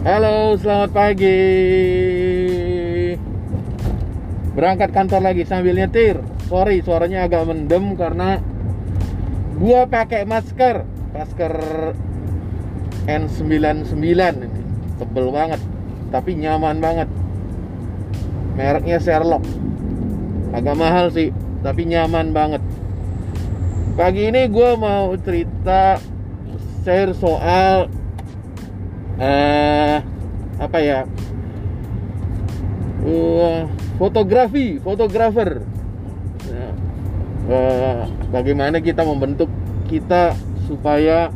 Halo, 0.00 0.56
selamat 0.56 0.96
pagi. 0.96 1.40
Berangkat 4.56 4.96
kantor 4.96 5.20
lagi 5.20 5.44
sambil 5.44 5.76
nyetir. 5.76 6.24
Sorry, 6.48 6.80
suaranya 6.80 7.28
agak 7.28 7.44
mendem 7.44 8.00
karena 8.00 8.40
gua 9.60 9.84
pakai 9.84 10.24
masker, 10.24 10.88
masker 11.12 11.52
N99 13.12 14.00
ini. 14.40 14.48
Tebel 14.96 15.28
banget, 15.36 15.60
tapi 16.08 16.32
nyaman 16.32 16.80
banget. 16.80 17.08
Mereknya 18.56 19.04
Sherlock. 19.04 19.44
Agak 20.56 20.80
mahal 20.80 21.12
sih, 21.12 21.28
tapi 21.60 21.84
nyaman 21.84 22.32
banget. 22.32 22.64
Pagi 24.00 24.32
ini 24.32 24.48
gue 24.48 24.70
mau 24.80 25.12
cerita 25.20 26.00
share 26.88 27.12
soal 27.12 27.99
eh 29.20 30.00
apa 30.56 30.78
ya? 30.80 31.04
Uh, 33.04 33.68
fotografi 34.00 34.80
fotografer. 34.80 35.60
Eh, 37.50 38.02
bagaimana 38.30 38.78
kita 38.78 39.02
membentuk 39.02 39.50
kita 39.90 40.38
supaya 40.70 41.34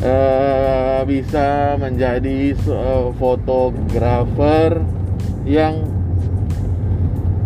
eh, 0.00 1.00
bisa 1.04 1.76
menjadi 1.76 2.56
eh, 2.56 3.06
fotografer 3.20 4.80
yang 5.44 5.84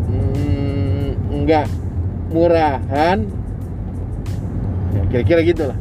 mm, 0.07 1.51
murahan. 2.31 3.27
Ya 4.95 5.03
kira-kira 5.11 5.43
gitulah. 5.43 5.79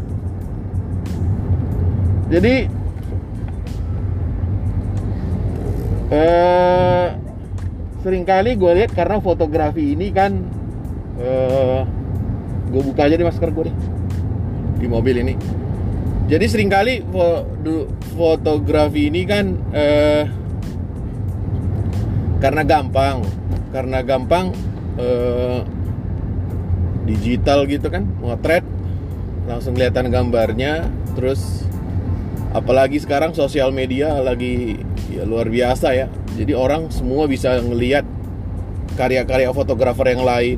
Jadi 2.34 2.79
eh 6.10 7.08
sering 8.02 8.26
kali 8.26 8.58
gue 8.58 8.72
lihat 8.82 8.92
karena 8.98 9.22
fotografi 9.22 9.94
ini 9.94 10.10
kan 10.10 10.42
eh 11.22 11.86
gue 12.70 12.82
buka 12.82 13.06
aja 13.06 13.18
di 13.18 13.26
masker 13.26 13.50
gue 13.54 13.70
deh 13.70 13.78
di 14.80 14.88
mobil 14.88 15.22
ini. 15.22 15.36
Jadi 16.30 16.46
sering 16.46 16.70
kali 16.70 17.02
fotografi 18.14 19.10
ini 19.10 19.22
kan 19.26 19.46
eh 19.74 20.26
karena 22.40 22.64
gampang 22.64 23.26
karena 23.74 24.00
gampang 24.06 24.56
eh 24.98 25.62
digital 27.10 27.66
gitu 27.66 27.90
kan 27.90 28.06
motret 28.22 28.62
langsung 29.50 29.74
kelihatan 29.74 30.14
gambarnya 30.14 30.86
terus 31.18 31.66
apalagi 32.54 33.02
sekarang 33.02 33.34
sosial 33.34 33.74
media 33.74 34.22
lagi 34.22 34.78
ya 35.10 35.24
luar 35.26 35.50
biasa 35.50 35.98
ya. 35.98 36.08
Jadi 36.38 36.54
orang 36.54 36.94
semua 36.94 37.26
bisa 37.26 37.58
ngelihat 37.60 38.06
karya-karya 38.96 39.50
fotografer 39.52 40.14
yang 40.14 40.24
lain. 40.24 40.58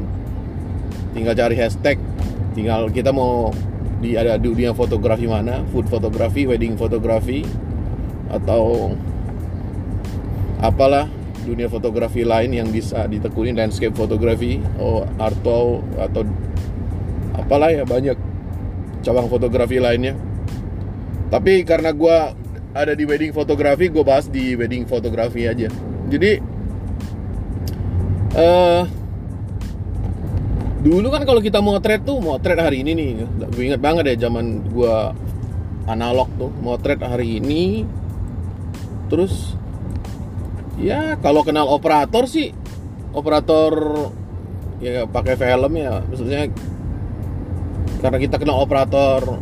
Tinggal 1.15 1.35
cari 1.35 1.55
hashtag. 1.57 1.97
Tinggal 2.51 2.91
kita 2.91 3.15
mau 3.15 3.55
di 4.01 4.17
ada 4.19 4.35
dunia 4.35 4.75
fotografi 4.75 5.29
mana? 5.29 5.63
Food 5.71 5.87
fotografi 5.87 6.49
wedding 6.49 6.75
fotografi 6.75 7.45
atau 8.31 8.95
apalah 10.63 11.09
dunia 11.41 11.65
fotografi 11.67 12.21
lain 12.21 12.53
yang 12.53 12.69
bisa 12.69 13.09
ditekuni 13.09 13.51
landscape 13.51 13.97
fotografi 13.97 14.61
oh 14.77 15.03
atau 15.17 15.81
atau 15.97 16.21
apalah 17.33 17.73
ya 17.73 17.83
banyak 17.83 18.17
cabang 19.01 19.27
fotografi 19.29 19.81
lainnya. 19.81 20.13
Tapi 21.31 21.63
karena 21.63 21.95
gue 21.95 22.17
ada 22.71 22.95
di 22.95 23.03
wedding 23.03 23.35
fotografi 23.35 23.91
gue 23.91 24.03
bahas 24.03 24.31
di 24.31 24.55
wedding 24.55 24.87
fotografi 24.87 25.47
aja. 25.47 25.67
Jadi 26.07 26.31
eh 28.31 28.83
dulu 30.81 31.07
kan 31.13 31.27
kalau 31.27 31.43
kita 31.43 31.59
motret 31.59 32.01
tuh 32.07 32.23
motret 32.23 32.57
hari 32.57 32.81
ini 32.81 32.91
nih. 32.95 33.09
Gue 33.51 33.63
inget 33.67 33.81
banget 33.83 34.15
ya 34.15 34.27
zaman 34.31 34.65
gue 34.71 34.95
analog 35.87 36.31
tuh 36.39 36.51
motret 36.63 36.99
hari 37.03 37.43
ini. 37.43 37.83
Terus 39.11 39.59
ya 40.79 41.19
kalau 41.19 41.43
kenal 41.43 41.67
operator 41.67 42.23
sih 42.25 42.55
operator 43.11 43.71
ya 44.79 45.03
pakai 45.05 45.35
film 45.35 45.75
ya. 45.75 45.99
Maksudnya 46.07 46.47
karena 47.99 48.17
kita 48.17 48.39
kenal 48.41 48.63
operator 48.63 49.37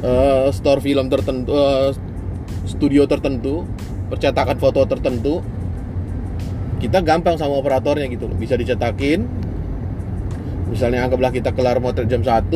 eh, 0.00 0.48
store 0.52 0.80
film 0.80 1.06
tertentu 1.08 1.50
eh, 1.52 1.90
studio 2.66 3.04
tertentu 3.08 3.64
percetakan 4.10 4.58
foto 4.58 4.82
tertentu 4.84 5.44
kita 6.80 7.04
gampang 7.04 7.36
sama 7.36 7.60
operatornya 7.60 8.08
gitu 8.08 8.24
loh. 8.24 8.36
Bisa 8.40 8.56
dicetakin. 8.56 9.28
Misalnya 10.72 11.04
anggaplah 11.04 11.28
kita 11.28 11.52
kelar 11.52 11.76
motret 11.82 12.08
jam 12.08 12.24
1 12.24 12.48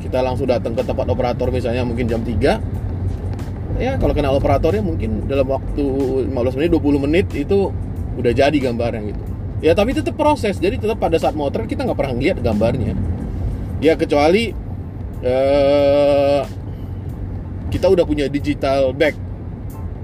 kita 0.00 0.22
langsung 0.22 0.46
datang 0.46 0.78
ke 0.78 0.86
tempat 0.86 1.02
operator 1.10 1.50
misalnya 1.50 1.82
mungkin 1.82 2.06
jam 2.06 2.22
3 2.22 3.82
ya 3.82 3.98
kalau 3.98 4.14
kenal 4.14 4.38
operatornya 4.38 4.78
mungkin 4.78 5.26
dalam 5.26 5.50
waktu 5.50 5.82
15 6.30 6.56
menit 6.56 6.70
20 6.70 7.02
menit 7.02 7.26
itu 7.34 7.74
udah 8.16 8.32
jadi 8.32 8.56
gambarnya 8.56 9.12
gitu. 9.12 9.22
Ya 9.60 9.72
tapi 9.76 9.92
tetap 9.92 10.16
proses. 10.16 10.56
Jadi 10.56 10.80
tetap 10.80 10.96
pada 10.96 11.18
saat 11.20 11.36
motret 11.36 11.68
kita 11.68 11.84
nggak 11.84 11.98
pernah 11.98 12.14
lihat 12.16 12.40
gambarnya. 12.40 12.96
Ya 13.82 13.98
kecuali 13.98 14.56
eh, 15.24 16.42
kita 17.72 17.92
udah 17.92 18.04
punya 18.08 18.26
digital 18.28 18.92
bag. 18.96 19.14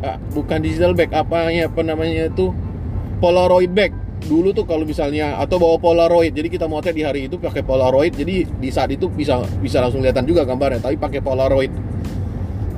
Ah, 0.02 0.18
bukan 0.34 0.58
digital 0.58 0.92
bag 0.98 1.14
apa 1.14 1.48
ya 1.54 1.70
apa 1.70 1.80
namanya 1.80 2.28
itu? 2.28 2.50
Polaroid 3.22 3.70
bag. 3.70 3.94
Dulu 4.22 4.54
tuh 4.54 4.66
kalau 4.66 4.86
misalnya 4.86 5.38
atau 5.38 5.58
bawa 5.58 5.78
polaroid. 5.78 6.34
Jadi 6.34 6.48
kita 6.50 6.66
motret 6.66 6.94
di 6.94 7.06
hari 7.06 7.26
itu 7.30 7.38
pakai 7.38 7.62
polaroid. 7.62 8.14
Jadi 8.14 8.46
di 8.46 8.70
saat 8.70 8.90
itu 8.90 9.06
bisa 9.10 9.42
bisa 9.62 9.82
langsung 9.82 10.02
kelihatan 10.02 10.26
juga 10.26 10.42
gambarnya 10.42 10.82
tapi 10.82 10.98
pakai 10.98 11.22
polaroid. 11.22 11.72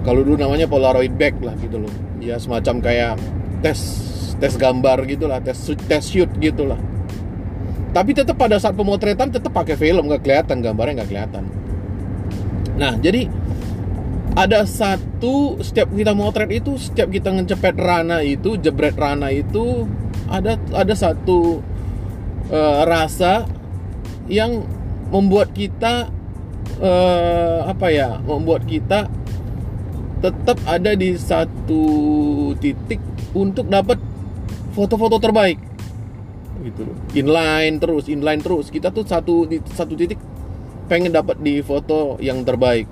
Kalau 0.05 0.21
dulu 0.21 0.37
namanya 0.37 0.69
polaroid 0.69 1.16
bag 1.16 1.37
lah 1.41 1.56
gitu 1.61 1.81
loh. 1.81 1.93
Ya 2.21 2.37
semacam 2.37 2.81
kayak 2.84 3.12
tes 3.65 3.81
tes 4.37 4.53
gambar 4.61 5.09
gitulah 5.09 5.41
tes 5.41 5.56
tes 5.89 6.05
shoot 6.05 6.28
gitulah. 6.41 6.77
Tapi 7.95 8.11
tetap 8.11 8.37
pada 8.37 8.61
saat 8.61 8.77
pemotretan 8.77 9.33
tetap 9.33 9.55
pakai 9.55 9.81
film 9.81 10.11
nggak 10.11 10.21
kelihatan 10.27 10.61
gambarnya 10.61 11.01
nggak 11.01 11.11
kelihatan 11.15 11.63
nah 12.74 12.94
jadi 12.98 13.30
ada 14.34 14.66
satu 14.66 15.62
setiap 15.62 15.94
kita 15.94 16.10
motret 16.10 16.50
itu 16.50 16.74
setiap 16.74 17.06
kita 17.06 17.30
ngecepet 17.30 17.74
rana 17.78 18.18
itu 18.26 18.58
jebret 18.58 18.98
rana 18.98 19.30
itu 19.30 19.86
ada 20.26 20.58
ada 20.74 20.94
satu 20.94 21.62
eh, 22.50 22.80
rasa 22.82 23.46
yang 24.26 24.66
membuat 25.14 25.54
kita 25.54 26.10
eh, 26.82 27.58
apa 27.62 27.86
ya 27.94 28.18
membuat 28.26 28.66
kita 28.66 29.06
tetap 30.24 30.56
ada 30.64 30.96
di 30.96 31.14
satu 31.20 31.84
titik 32.56 32.96
untuk 33.36 33.68
dapat 33.68 34.00
foto-foto 34.72 35.20
terbaik. 35.20 35.60
Gitu 36.64 36.82
inline 37.12 37.76
terus 37.76 38.08
inline 38.08 38.41
terus. 38.41 38.72
Kita 38.72 38.88
tuh 38.88 39.04
satu 39.04 39.44
di 39.44 39.60
satu 39.60 39.92
titik 39.92 40.16
pengen 40.84 41.12
dapat 41.12 41.41
di 41.41 41.65
foto 41.65 42.21
yang 42.21 42.45
terbaik. 42.45 42.89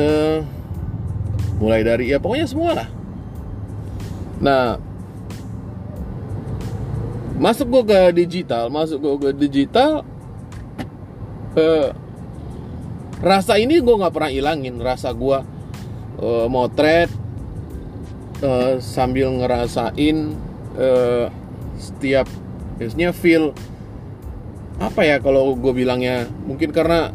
Eh, 0.00 0.40
mulai 1.60 1.84
dari 1.84 2.08
ya 2.08 2.16
pokoknya 2.16 2.46
semua 2.48 2.70
lah. 2.72 2.88
Nah 4.40 4.80
masuk 7.40 7.72
gue 7.72 7.84
ke 7.88 8.00
digital 8.20 8.68
masuk 8.68 9.00
gue 9.00 9.16
ke 9.16 9.30
digital 9.48 10.04
eh, 11.56 11.88
rasa 13.24 13.56
ini 13.56 13.80
gue 13.80 13.94
nggak 14.00 14.14
pernah 14.14 14.32
ilangin. 14.32 14.80
Rasa 14.80 15.12
gue 15.12 15.38
eh, 16.22 16.46
motret 16.48 17.10
eh, 18.40 18.80
sambil 18.80 19.28
ngerasain 19.36 20.16
eh, 20.80 21.26
setiap 21.76 22.24
biasanya 22.80 23.12
feel 23.12 23.52
apa 24.80 25.04
ya 25.04 25.20
kalau 25.20 25.52
gue 25.54 25.72
bilangnya? 25.76 26.24
Mungkin 26.48 26.72
karena 26.72 27.12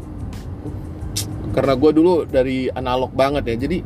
karena 1.51 1.73
gue 1.73 1.91
dulu 1.91 2.29
dari 2.29 2.69
analog 2.69 3.09
banget 3.12 3.50
ya. 3.50 3.56
Jadi 3.65 3.77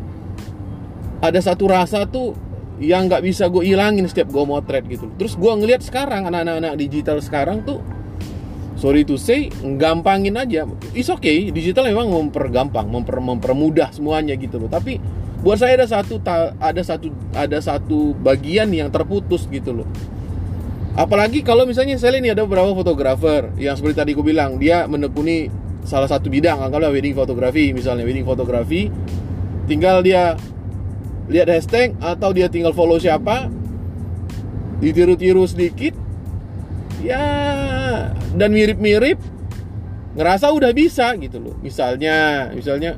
ada 1.23 1.39
satu 1.39 1.71
rasa 1.71 2.03
tuh 2.03 2.35
yang 2.83 3.07
nggak 3.07 3.23
bisa 3.23 3.47
gue 3.47 3.63
ilangin 3.63 4.03
setiap 4.05 4.27
gue 4.29 4.43
motret 4.43 4.83
gitu. 4.91 5.07
Terus 5.15 5.39
gue 5.39 5.51
ngelihat 5.51 5.79
sekarang 5.79 6.27
anak-anak 6.27 6.75
digital 6.75 7.23
sekarang 7.23 7.63
tuh 7.63 7.79
sorry 8.75 9.07
to 9.07 9.15
say 9.15 9.47
gampangin 9.79 10.35
aja. 10.35 10.67
Is 10.91 11.07
okay 11.07 11.47
digital 11.55 11.87
memang 11.87 12.11
mempergampang 12.11 12.83
memper, 12.91 13.23
mempermudah 13.23 13.95
semuanya 13.95 14.35
gitu 14.35 14.59
loh. 14.59 14.67
Tapi 14.67 14.99
buat 15.39 15.55
saya 15.55 15.79
ada 15.79 15.87
satu 15.87 16.19
ada 16.59 16.81
satu 16.83 17.07
ada 17.31 17.59
satu 17.63 18.11
bagian 18.19 18.67
yang 18.75 18.91
terputus 18.91 19.47
gitu 19.47 19.71
loh 19.71 19.87
apalagi 20.97 21.45
kalau 21.45 21.68
misalnya 21.68 21.97
saya 22.00 22.18
ini 22.18 22.33
ada 22.33 22.45
beberapa 22.45 22.74
fotografer 22.74 23.53
yang 23.59 23.77
seperti 23.77 23.95
tadi 23.97 24.12
gue 24.15 24.25
bilang 24.25 24.57
dia 24.57 24.89
menekuni 24.89 25.51
salah 25.86 26.09
satu 26.09 26.30
bidang 26.30 26.59
anggaplah 26.62 26.94
wedding 26.94 27.18
fotografi 27.18 27.71
misalnya 27.74 28.06
wedding 28.06 28.25
fotografi. 28.25 28.89
Tinggal 29.69 30.01
dia 30.01 30.33
lihat 31.30 31.50
hashtag 31.50 31.94
atau 32.01 32.33
dia 32.33 32.50
tinggal 32.50 32.74
follow 32.74 32.97
siapa 32.97 33.53
ditiru-tiru 34.81 35.45
sedikit 35.45 35.94
ya 37.06 37.21
dan 38.33 38.50
mirip-mirip 38.50 39.21
ngerasa 40.18 40.50
udah 40.50 40.74
bisa 40.74 41.13
gitu 41.21 41.38
loh. 41.38 41.56
Misalnya 41.62 42.50
misalnya 42.53 42.97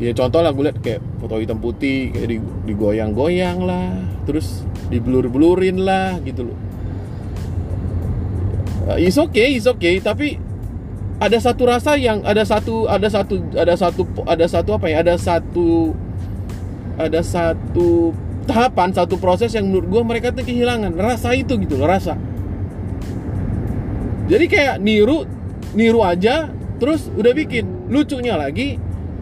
ya 0.00 0.12
contoh 0.16 0.40
lah 0.40 0.52
gue 0.52 0.64
liat 0.68 0.78
kayak 0.80 1.00
foto 1.20 1.36
hitam 1.36 1.60
putih 1.60 2.12
kayak 2.12 2.40
digoyang-goyang 2.64 3.60
lah 3.60 4.00
terus 4.24 4.64
diblur-blurin 4.88 5.84
lah 5.84 6.16
gitu 6.24 6.48
loh 6.48 6.69
uh, 8.90 8.98
is 8.98 9.14
okay 9.14 9.54
is 9.54 9.70
okay. 9.70 10.02
Tapi 10.02 10.34
ada 11.20 11.38
satu 11.38 11.68
rasa 11.68 11.94
yang 11.94 12.24
ada 12.26 12.42
satu 12.42 12.90
ada 12.90 13.06
satu 13.06 13.46
ada 13.54 13.74
satu 13.78 14.02
ada 14.26 14.46
satu 14.50 14.70
apa 14.74 14.86
ya? 14.90 15.06
Ada 15.06 15.14
satu 15.20 15.94
ada 16.98 17.20
satu 17.22 18.10
tahapan 18.50 18.90
satu 18.90 19.14
proses 19.22 19.54
yang 19.54 19.70
menurut 19.70 19.86
gue 19.86 20.02
mereka 20.02 20.34
tuh 20.34 20.42
kehilangan. 20.42 20.96
Rasa 20.98 21.36
itu 21.38 21.54
gitu 21.62 21.78
loh 21.78 21.86
rasa. 21.86 22.18
Jadi 24.26 24.46
kayak 24.46 24.82
niru 24.82 25.26
niru 25.74 26.02
aja 26.02 26.50
terus 26.82 27.06
udah 27.14 27.30
bikin. 27.30 27.90
Lucunya 27.90 28.34
lagi 28.34 28.78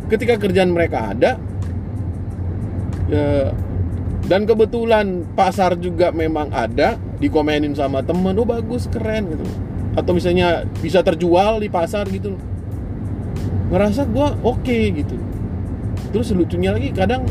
ketika 0.09 0.41
kerjaan 0.41 0.73
mereka 0.73 1.13
ada 1.13 1.37
ya, 3.13 3.53
dan 4.29 4.45
kebetulan 4.45 5.25
pasar 5.33 5.75
juga 5.81 6.13
memang 6.13 6.53
ada 6.53 7.01
dikomenin 7.19 7.73
sama 7.73 8.05
temen 8.05 8.37
oh 8.37 8.45
bagus 8.45 8.87
keren 8.93 9.33
gitu 9.33 9.47
atau 9.97 10.13
misalnya 10.15 10.69
bisa 10.79 11.01
terjual 11.01 11.59
di 11.59 11.73
pasar 11.73 12.07
gitu 12.13 12.37
ngerasa 13.73 14.05
gue 14.07 14.29
oke 14.45 14.63
okay, 14.63 14.93
gitu 14.93 15.17
terus 16.13 16.31
lucunya 16.37 16.77
lagi 16.77 16.93
kadang 16.93 17.25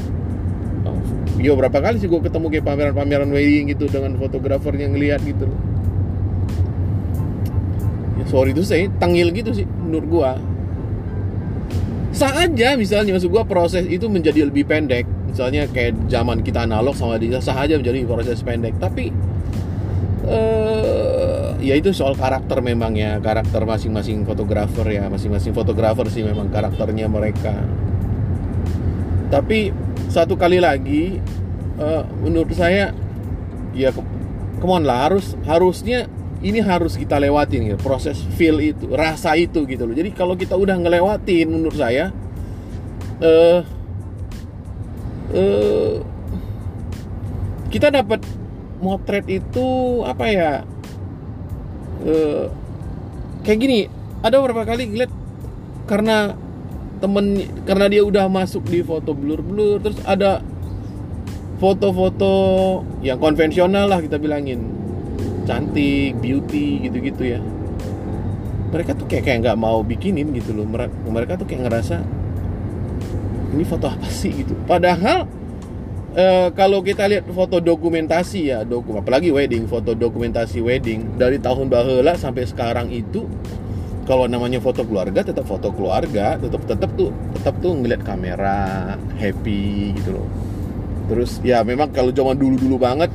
oh, 0.83 0.99
Yo 1.38 1.53
berapa 1.53 1.77
kali 1.77 2.01
sih 2.01 2.09
gue 2.09 2.17
ketemu 2.17 2.49
kayak 2.49 2.65
pameran-pameran 2.65 3.29
wedding 3.29 3.69
gitu 3.69 3.85
dengan 3.85 4.17
fotografer 4.17 4.73
yang 4.73 4.97
ngeliat 4.97 5.21
gitu 5.21 5.45
loh. 5.45 5.59
Ya, 8.17 8.25
sorry 8.25 8.57
itu 8.57 8.65
saya 8.65 8.89
tangil 8.97 9.29
gitu 9.29 9.53
sih 9.53 9.69
menurut 9.69 10.07
gue. 10.09 10.31
Sah 12.17 12.41
aja 12.41 12.73
misalnya 12.73 13.13
maksud 13.13 13.29
gue 13.29 13.44
proses 13.45 13.85
itu 13.85 14.09
menjadi 14.09 14.49
lebih 14.49 14.65
pendek. 14.65 15.05
Misalnya 15.27 15.68
kayak 15.69 16.09
zaman 16.09 16.41
kita 16.41 16.65
analog 16.65 16.95
sama 16.95 17.19
digital 17.21 17.44
sah 17.44 17.57
aja 17.59 17.77
menjadi 17.77 18.07
proses 18.07 18.41
pendek. 18.41 18.75
Tapi 18.79 19.12
uh, 20.27 21.56
ya 21.62 21.74
itu 21.75 21.91
soal 21.95 22.13
karakter 22.13 22.59
memang 22.62 22.94
ya 22.94 23.18
karakter 23.18 23.63
masing-masing 23.63 24.27
fotografer 24.27 24.85
ya 24.88 25.07
masing-masing 25.09 25.56
fotografer 25.56 26.06
sih 26.12 26.21
memang 26.21 26.51
karakternya 26.51 27.09
mereka 27.09 27.56
tapi 29.27 29.75
satu 30.07 30.39
kali 30.39 30.62
lagi 30.63 31.19
uh, 31.81 32.07
menurut 32.23 32.53
saya 32.56 32.95
ya 33.75 33.91
come 34.63 34.83
lah 34.83 35.12
harus 35.12 35.35
harusnya 35.44 36.07
ini 36.38 36.62
harus 36.62 36.95
kita 36.95 37.18
lewatin 37.18 37.73
ya 37.73 37.77
proses 37.81 38.21
feel 38.38 38.62
itu 38.62 38.88
rasa 38.94 39.33
itu 39.35 39.65
gitu 39.65 39.89
loh 39.89 39.95
jadi 39.97 40.13
kalau 40.13 40.38
kita 40.38 40.53
udah 40.53 40.77
ngelewatin 40.77 41.50
menurut 41.50 41.75
saya 41.75 42.13
uh, 43.19 43.65
uh, 45.33 46.00
kita 47.68 47.91
dapat 47.91 48.24
motret 48.79 49.25
itu 49.27 49.68
apa 50.06 50.25
ya? 50.29 50.51
Uh, 52.06 52.47
kayak 53.41 53.59
gini 53.59 53.79
ada 54.21 54.38
beberapa 54.38 54.63
kali 54.68 54.85
ngeliat 54.85 55.12
karena 55.89 56.38
temen 56.97 57.41
karena 57.65 57.85
dia 57.89 58.01
udah 58.06 58.25
masuk 58.29 58.65
di 58.69 58.81
foto 58.81 59.13
blur 59.13 59.41
blur 59.41 59.81
terus 59.81 59.97
ada 60.06 60.41
foto-foto 61.57 62.33
yang 63.01 63.18
konvensional 63.18 63.89
lah 63.89 64.00
kita 64.01 64.21
bilangin. 64.21 64.62
Cantik 65.50 66.19
beauty 66.21 66.85
gitu-gitu 66.85 67.38
ya. 67.38 67.41
Mereka 68.68 69.00
tuh 69.00 69.07
kayak 69.09 69.23
kayak 69.25 69.38
nggak 69.47 69.57
mau 69.57 69.81
bikinin 69.81 70.30
gitu 70.35 70.53
loh. 70.53 70.68
Mereka 71.09 71.39
tuh 71.39 71.47
kayak 71.50 71.65
ngerasa 71.65 72.03
ini 73.57 73.65
foto 73.65 73.89
apa 73.89 74.07
sih? 74.07 74.45
gitu. 74.45 74.54
Padahal 74.69 75.25
Uh, 76.18 76.50
kalau 76.57 76.81
kita 76.81 77.06
lihat 77.06 77.30
foto 77.30 77.62
dokumentasi 77.62 78.50
ya, 78.50 78.65
dokum 78.65 78.98
apalagi 78.98 79.30
wedding, 79.30 79.69
foto 79.69 79.94
dokumentasi 79.94 80.65
wedding 80.65 81.13
dari 81.13 81.38
tahun 81.38 81.69
bahula 81.69 82.18
sampai 82.18 82.42
sekarang 82.50 82.89
itu 82.89 83.30
kalau 84.09 84.25
namanya 84.25 84.57
foto 84.57 84.81
keluarga 84.81 85.21
tetap 85.21 85.45
foto 85.45 85.69
keluarga, 85.69 86.42
tetap 86.42 86.65
tetap 86.65 86.89
tuh 86.98 87.13
tetap 87.38 87.62
tuh 87.62 87.69
ngeliat 87.77 88.01
kamera, 88.01 88.98
happy 89.21 89.94
gitu 89.94 90.18
loh. 90.18 90.27
Terus 91.06 91.38
ya 91.45 91.62
memang 91.62 91.94
kalau 91.94 92.09
zaman 92.09 92.33
dulu-dulu 92.33 92.81
banget 92.81 93.13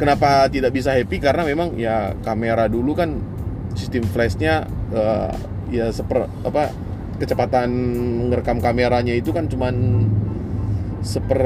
kenapa 0.00 0.48
tidak 0.48 0.72
bisa 0.72 0.96
happy? 0.96 1.20
Karena 1.20 1.44
memang 1.44 1.76
ya 1.76 2.16
kamera 2.24 2.72
dulu 2.72 2.96
kan 2.96 3.20
sistem 3.76 4.08
flashnya 4.08 4.64
uh, 4.96 5.28
ya 5.68 5.92
seper 5.92 6.24
apa 6.46 6.72
kecepatan 7.20 7.68
ngerekam 8.32 8.58
kameranya 8.64 9.12
itu 9.12 9.30
kan 9.30 9.44
cuman 9.46 10.08
seper 11.04 11.40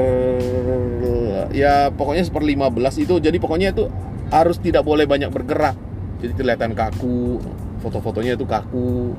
ya 1.51 1.91
pokoknya 1.91 2.23
seper 2.23 2.43
15 2.43 3.03
itu. 3.03 3.19
Jadi 3.19 3.37
pokoknya 3.37 3.75
itu 3.75 3.91
harus 4.31 4.57
tidak 4.63 4.87
boleh 4.87 5.03
banyak 5.03 5.29
bergerak. 5.29 5.75
Jadi 6.23 6.33
kelihatan 6.33 6.71
kaku 6.73 7.43
foto-fotonya 7.83 8.39
itu 8.39 8.47
kaku. 8.47 9.13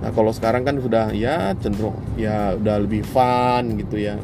Nah 0.00 0.10
kalau 0.14 0.30
sekarang 0.30 0.62
kan 0.62 0.78
sudah 0.78 1.10
ya 1.10 1.52
cenderung 1.58 1.98
ya 2.14 2.54
udah 2.54 2.76
lebih 2.78 3.02
fun 3.02 3.74
gitu 3.76 3.98
ya. 3.98 4.16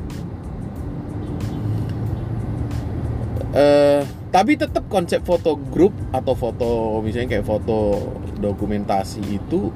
Uh, 3.51 4.07
tapi 4.31 4.55
tetap 4.55 4.87
konsep 4.87 5.27
foto 5.27 5.59
grup 5.59 5.91
atau 6.15 6.39
foto 6.39 7.03
misalnya 7.03 7.35
kayak 7.35 7.47
foto 7.51 7.99
dokumentasi 8.39 9.27
itu 9.27 9.75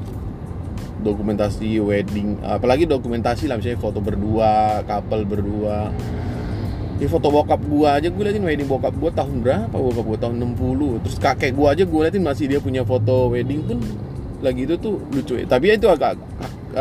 dokumentasi 1.03 1.83
wedding 1.83 2.39
apalagi 2.45 2.87
dokumentasi 2.87 3.51
lah 3.51 3.59
misalnya 3.59 3.81
foto 3.81 3.99
berdua 3.99 4.85
couple 4.87 5.23
berdua. 5.27 5.91
Di 6.95 7.11
foto 7.11 7.27
bokap 7.27 7.59
gua 7.67 7.99
aja 7.99 8.07
gue 8.07 8.23
liatin 8.23 8.47
wedding 8.47 8.71
bokap 8.71 8.95
gua 8.95 9.11
tahun 9.11 9.43
berapa? 9.43 9.75
Bokap 9.75 10.05
gua 10.07 10.19
tahun 10.23 10.35
60 10.55 11.03
terus 11.03 11.17
kakek 11.19 11.51
gua 11.59 11.75
aja 11.75 11.83
gue 11.83 12.01
liatin 12.07 12.23
masih 12.23 12.47
dia 12.47 12.63
punya 12.63 12.87
foto 12.87 13.35
wedding 13.35 13.67
pun 13.67 13.79
lagi 14.45 14.69
itu 14.69 14.79
tuh 14.79 15.03
lucu. 15.11 15.41
Ya. 15.41 15.49
tapi 15.49 15.75
itu 15.75 15.91
agak 15.91 16.15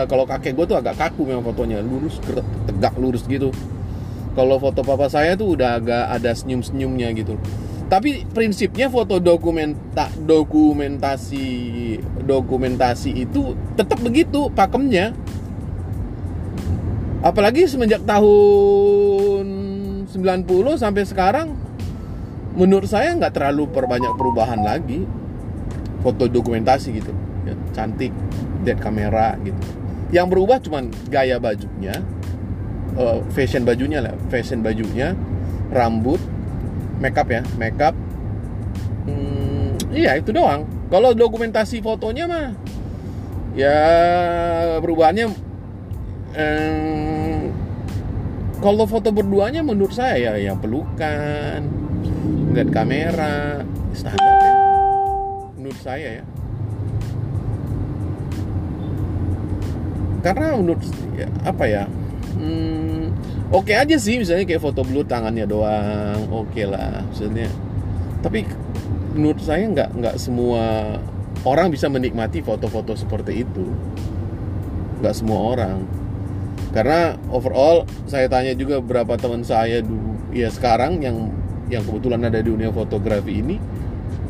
kalau 0.05 0.29
kakek 0.29 0.53
gua 0.53 0.65
tuh 0.70 0.77
agak 0.77 1.00
kaku 1.01 1.25
memang 1.25 1.41
fotonya 1.41 1.82
lurus 1.82 2.22
tegak 2.70 2.93
lurus 3.01 3.25
gitu. 3.25 3.50
Kalau 4.34 4.58
foto 4.58 4.82
papa 4.82 5.10
saya 5.10 5.38
tuh 5.38 5.58
udah 5.58 5.77
agak 5.77 6.03
ada 6.10 6.34
senyum 6.34 6.62
senyumnya 6.62 7.10
gitu 7.13 7.38
tapi 7.93 8.25
prinsipnya 8.25 8.89
foto 8.89 9.21
dokumenta 9.21 10.09
dokumentasi 10.17 11.45
dokumentasi 12.25 13.21
itu 13.21 13.53
tetap 13.77 14.01
begitu 14.01 14.50
pakemnya. 14.50 15.13
Apalagi 17.21 17.69
semenjak 17.69 18.01
tahun 18.01 19.45
90 20.09 20.81
sampai 20.81 21.05
sekarang 21.05 21.53
menurut 22.57 22.89
saya 22.89 23.13
nggak 23.13 23.38
terlalu 23.38 23.69
perbanyak 23.69 24.17
perubahan 24.17 24.65
lagi. 24.65 25.05
Foto 26.01 26.25
dokumentasi 26.25 26.97
gitu 26.97 27.13
ya, 27.45 27.53
cantik 27.77 28.09
dead 28.65 28.81
kamera 28.81 29.38
gitu. 29.45 29.62
Yang 30.09 30.27
berubah 30.33 30.57
cuman 30.65 30.89
gaya 31.13 31.38
bajunya 31.38 32.01
uh, 32.97 33.21
fashion 33.38 33.69
bajunya 33.69 34.01
lah 34.01 34.17
fashion 34.33 34.65
bajunya 34.65 35.13
rambut 35.69 36.17
makeup 37.03 37.27
ya 37.27 37.43
makeup. 37.60 37.91
Hmm, 39.03 39.75
iya 39.91 40.15
itu 40.15 40.31
doang. 40.31 40.63
Kalau 40.88 41.12
dokumentasi 41.12 41.83
fotonya 41.83 42.24
mah 42.24 42.48
ya 43.53 43.77
perubahannya 44.79 45.27
eh, 46.33 47.43
kalau 48.63 48.88
foto 48.88 49.12
berduanya 49.12 49.60
menurut 49.60 49.91
saya 49.91 50.15
ya 50.15 50.33
yang 50.39 50.57
pelukan 50.63 51.67
ngeliat 52.48 52.69
kamera 52.72 53.60
standar 53.91 54.39
ya. 54.39 54.53
Menurut 55.60 55.79
saya 55.83 56.24
ya. 56.24 56.25
Karena 60.24 60.55
menurut 60.55 60.79
ya, 61.19 61.27
apa 61.43 61.67
ya 61.67 61.83
hmm, 62.39 63.02
oke 63.53 63.69
okay 63.69 63.77
aja 63.77 63.95
sih 64.01 64.17
misalnya 64.17 64.50
kayak 64.50 64.60
foto 64.65 64.81
blue 64.81 65.05
tangannya 65.05 65.45
doang 65.45 66.27
oke 66.33 66.51
okay 66.51 66.65
lah 66.65 67.05
maksudnya 67.05 67.48
tapi 68.25 68.48
menurut 69.13 69.39
saya 69.45 69.69
nggak 69.69 69.89
nggak 69.93 70.15
semua 70.17 70.98
orang 71.43 71.67
bisa 71.69 71.91
menikmati 71.91 72.39
foto-foto 72.39 72.95
seperti 72.95 73.43
itu. 73.43 73.67
Nggak 75.03 75.15
semua 75.15 75.39
orang. 75.55 75.77
Karena 76.72 77.19
overall 77.29 77.86
saya 78.10 78.25
tanya 78.31 78.57
juga 78.57 78.81
beberapa 78.81 79.19
teman 79.19 79.45
saya 79.45 79.83
dulu 79.83 80.33
ya 80.33 80.50
sekarang 80.50 81.03
yang 81.03 81.29
yang 81.69 81.86
kebetulan 81.86 82.25
ada 82.25 82.41
di 82.41 82.50
dunia 82.50 82.74
fotografi 82.74 83.43
ini 83.43 83.62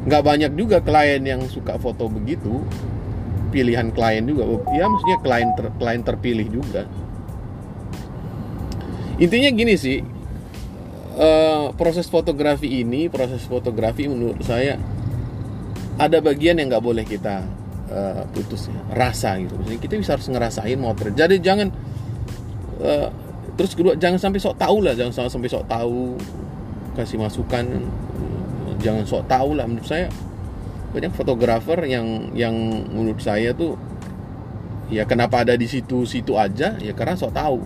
nggak 0.03 0.24
banyak 0.25 0.51
juga 0.60 0.84
klien 0.84 1.24
yang 1.24 1.46
suka 1.48 1.80
foto 1.80 2.10
begitu. 2.12 2.65
Pilihan 3.53 3.94
klien 3.94 4.25
juga 4.25 4.50
ya 4.74 4.89
maksudnya 4.89 5.22
klien 5.22 5.50
ter, 5.53 5.70
klien 5.77 6.01
terpilih 6.01 6.48
juga 6.50 6.89
intinya 9.24 9.50
gini 9.56 9.80
sih 9.80 10.03
uh, 11.15 11.72
proses 11.80 12.12
fotografi 12.12 12.84
ini 12.84 13.08
proses 13.08 13.48
fotografi 13.48 14.12
menurut 14.12 14.44
saya 14.44 14.75
ada 15.96 16.20
bagian 16.20 16.60
yang 16.60 16.68
nggak 16.68 16.84
boleh 16.84 17.06
kita 17.08 17.48
uh, 17.94 18.25
putus 18.34 18.68
ya 18.68 18.82
rasa 18.98 19.38
gitu. 19.38 19.53
Maksudnya 19.56 19.80
kita 19.80 19.94
bisa 20.01 20.12
harus 20.18 20.27
ngerasain 20.27 20.77
motret. 20.82 21.13
Jadi 21.13 21.38
jangan 21.38 21.70
uh, 22.82 23.08
terus 23.53 23.77
kedua 23.77 23.94
jangan 23.96 24.18
sampai 24.18 24.42
sok 24.42 24.58
tahu 24.58 24.82
lah 24.82 24.98
jangan 24.98 25.30
sampai 25.30 25.50
sok 25.50 25.65
tahu 25.70 26.18
kasih 26.98 27.22
masukan. 27.22 27.65
Jangan 28.82 29.06
sok 29.08 29.24
tahu 29.30 29.56
lah 29.56 29.70
menurut 29.70 29.88
saya 29.88 30.10
banyak 30.92 31.13
fotografer 31.13 31.80
yang 31.88 32.36
yang 32.36 32.53
menurut 32.92 33.22
saya 33.22 33.53
tuh 33.53 33.80
ya 34.92 35.06
kenapa 35.08 35.46
ada 35.46 35.53
di 35.53 35.70
situ-situ 35.70 36.36
aja? 36.36 36.75
Ya 36.82 36.94
karena 36.98 37.13
sok 37.13 37.38
tahu 37.38 37.62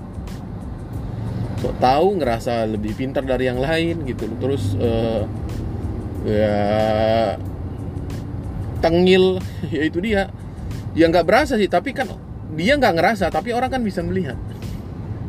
sok 1.58 1.76
tahu 1.82 2.22
ngerasa 2.22 2.70
lebih 2.70 2.94
pintar 2.94 3.26
dari 3.26 3.50
yang 3.50 3.58
lain 3.58 4.06
gitu. 4.06 4.30
Terus 4.38 4.78
uh, 4.78 5.26
ya 6.26 6.58
tengil. 8.80 9.42
Ya 9.74 9.82
itu 9.84 10.00
dia. 10.00 10.30
Ya 10.98 11.06
nggak 11.10 11.26
berasa 11.28 11.60
sih 11.60 11.70
tapi 11.70 11.94
kan 11.94 12.10
dia 12.58 12.74
nggak 12.80 12.96
ngerasa 12.98 13.30
tapi 13.30 13.52
orang 13.54 13.74
kan 13.74 13.82
bisa 13.82 14.02
melihat. 14.06 14.38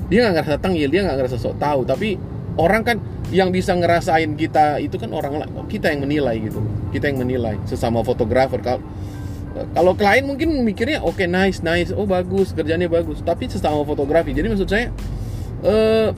Dia 0.08 0.24
nggak 0.24 0.34
ngerasa 0.40 0.56
tengil 0.60 0.88
dia 0.88 1.04
nggak 1.04 1.16
ngerasa 1.18 1.36
sok 1.40 1.56
tahu. 1.60 1.82
Tapi 1.88 2.16
orang 2.60 2.82
kan 2.84 2.96
yang 3.28 3.52
bisa 3.52 3.76
ngerasain 3.76 4.32
kita 4.40 4.80
itu 4.80 4.96
kan 4.96 5.12
orang 5.12 5.44
kita 5.68 5.92
yang 5.92 6.04
menilai 6.04 6.40
gitu. 6.40 6.60
Kita 6.92 7.08
yang 7.12 7.20
menilai 7.24 7.56
sesama 7.68 8.00
fotografer. 8.04 8.60
Kalau 8.60 8.80
kalau 9.74 9.92
klien 9.98 10.22
mungkin 10.22 10.62
mikirnya 10.62 11.02
oke 11.02 11.18
okay, 11.18 11.26
nice 11.26 11.64
nice. 11.64 11.90
Oh 11.92 12.04
bagus 12.04 12.52
kerjanya 12.52 12.88
bagus. 12.88 13.20
Tapi 13.24 13.48
sesama 13.48 13.82
fotografi. 13.84 14.32
Jadi 14.32 14.46
maksud 14.48 14.68
saya 14.68 14.92
uh, 15.64 16.08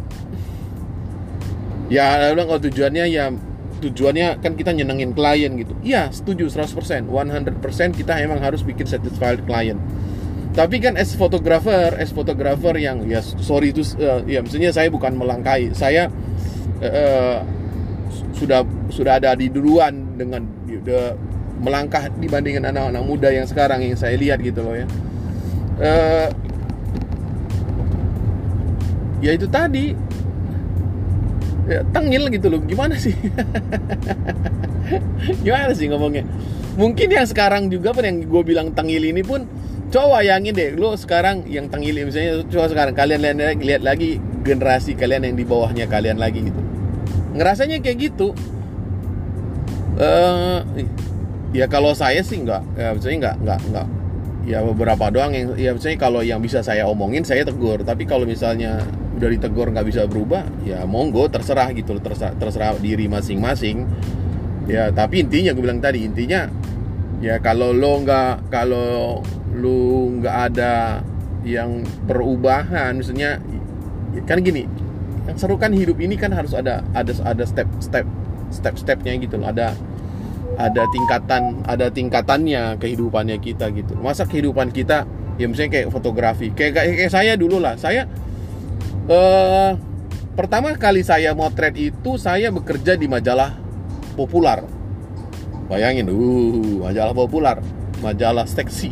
ya 1.91 2.33
bilang 2.33 2.49
kalau 2.49 2.63
tujuannya 2.63 3.05
ya 3.11 3.35
tujuannya 3.81 4.45
kan 4.45 4.53
kita 4.55 4.77
nyenengin 4.77 5.17
klien 5.17 5.53
gitu. 5.57 5.73
Iya 5.81 6.13
setuju 6.13 6.53
100% 6.53 7.09
100% 7.09 7.99
kita 7.99 8.21
emang 8.21 8.39
harus 8.45 8.61
bikin 8.61 8.85
satisfied 8.85 9.43
klien. 9.49 9.81
Tapi 10.51 10.83
kan 10.83 10.99
as 10.99 11.17
fotografer 11.17 11.97
as 11.97 12.13
fotografer 12.13 12.77
yang 12.77 13.07
ya 13.09 13.23
sorry 13.23 13.73
itu 13.73 13.83
uh, 13.99 14.21
ya 14.29 14.45
maksudnya 14.45 14.71
saya 14.71 14.93
bukan 14.93 15.17
melangkai. 15.17 15.73
Saya 15.73 16.13
uh, 16.85 17.39
sudah 18.37 18.65
sudah 18.93 19.19
ada 19.21 19.33
di 19.35 19.49
duluan 19.49 20.17
dengan 20.21 20.45
udah 20.69 21.17
melangkah 21.61 22.09
dibandingkan 22.17 22.73
anak-anak 22.73 23.05
muda 23.05 23.29
yang 23.29 23.45
sekarang 23.45 23.85
yang 23.85 23.97
saya 23.97 24.17
lihat 24.17 24.41
gitu 24.41 24.65
loh 24.65 24.77
ya. 24.77 24.87
Uh, 25.81 26.29
ya 29.21 29.31
itu 29.37 29.47
tadi. 29.49 29.97
Ya, 31.71 31.87
tengil 31.95 32.27
gitu 32.35 32.51
loh. 32.51 32.61
Gimana 32.67 32.99
sih? 32.99 33.15
Gimana 35.47 35.71
sih 35.71 35.87
ngomongnya? 35.87 36.27
Mungkin 36.75 37.09
yang 37.13 37.27
sekarang 37.29 37.71
juga 37.71 37.95
pun 37.95 38.03
yang 38.03 38.27
gue 38.27 38.43
bilang 38.43 38.75
tengil 38.75 39.05
ini 39.05 39.23
pun 39.23 39.47
coba 39.91 40.23
bayangin 40.23 40.55
deh 40.55 40.71
lo 40.79 40.95
sekarang 40.95 41.43
yang 41.51 41.67
tengil 41.67 42.07
misalnya 42.07 42.47
coba 42.47 42.71
sekarang 42.71 42.95
kalian 42.95 43.21
lihat, 43.43 43.83
lagi 43.83 44.23
generasi 44.47 44.95
kalian 44.95 45.27
yang 45.27 45.37
di 45.37 45.45
bawahnya 45.45 45.91
kalian 45.91 46.17
lagi 46.17 46.47
gitu. 46.47 46.61
Ngerasanya 47.35 47.83
kayak 47.83 47.99
gitu. 48.11 48.33
Uh, 50.01 50.65
ya 51.53 51.67
kalau 51.67 51.93
saya 51.93 52.23
sih 52.23 52.41
nggak 52.41 52.63
ya 52.79 52.95
misalnya 52.95 53.19
nggak 53.19 53.37
nggak 53.43 53.61
nggak. 53.75 53.89
Ya 54.49 54.59
beberapa 54.65 55.13
doang 55.13 55.37
yang 55.37 55.53
ya 55.59 55.71
misalnya 55.77 55.99
kalau 56.01 56.25
yang 56.25 56.41
bisa 56.41 56.63
saya 56.63 56.87
omongin 56.87 57.27
saya 57.27 57.43
tegur. 57.43 57.83
Tapi 57.83 58.07
kalau 58.07 58.25
misalnya 58.25 58.81
udah 59.21 59.31
ditegur 59.37 59.69
nggak 59.69 59.85
bisa 59.85 60.09
berubah 60.09 60.49
ya 60.65 60.89
monggo 60.89 61.29
terserah 61.29 61.69
gitu 61.77 61.93
loh 61.93 62.01
terserah, 62.01 62.33
terserah 62.41 62.73
diri 62.81 63.05
masing-masing. 63.05 63.85
Ya 64.65 64.89
tapi 64.89 65.21
intinya 65.21 65.53
gue 65.53 65.61
bilang 65.61 65.85
tadi 65.85 66.09
intinya 66.09 66.49
ya 67.21 67.37
kalau 67.45 67.77
lo 67.77 68.01
nggak 68.01 68.49
kalau 68.49 69.21
lo 69.53 70.09
nggak 70.17 70.37
ada 70.51 71.05
yang 71.45 71.85
perubahan 72.09 72.97
misalnya 72.97 73.41
kan 74.25 74.41
gini 74.41 74.65
yang 75.29 75.37
seru 75.37 75.61
kan 75.61 75.73
hidup 75.73 76.01
ini 76.01 76.17
kan 76.17 76.33
harus 76.33 76.57
ada 76.57 76.81
ada 76.97 77.13
ada 77.21 77.45
step 77.45 77.69
step 77.85 78.09
step 78.49 78.75
stepnya 78.81 79.17
gitu 79.21 79.37
loh 79.37 79.53
ada 79.53 79.77
ada 80.57 80.89
tingkatan 80.89 81.61
ada 81.69 81.93
tingkatannya 81.93 82.81
kehidupannya 82.81 83.37
kita 83.41 83.69
gitu. 83.73 83.97
Masa 84.01 84.25
kehidupan 84.25 84.73
kita 84.73 85.05
ya 85.41 85.49
misalnya 85.49 85.73
kayak 85.77 85.89
fotografi 85.89 86.53
kayak, 86.53 86.77
kayak 86.77 87.13
saya 87.13 87.33
dulu 87.37 87.61
lah 87.61 87.77
saya 87.81 88.05
uh, 89.09 89.79
pertama 90.37 90.75
kali 90.77 91.01
saya 91.07 91.33
motret 91.33 91.77
itu 91.79 92.19
saya 92.21 92.53
bekerja 92.53 92.99
di 92.99 93.07
majalah 93.07 93.57
populer 94.19 94.67
bayangin 95.71 96.11
uh 96.11 96.85
majalah 96.85 97.15
populer 97.15 97.57
majalah 98.01 98.49
seksi. 98.49 98.91